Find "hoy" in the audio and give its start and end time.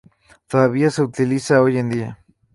1.61-1.77